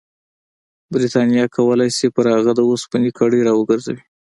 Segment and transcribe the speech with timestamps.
[0.91, 4.03] برټانیه کولای شي پر هغه د اوسپنې کړۍ راوګرځوي.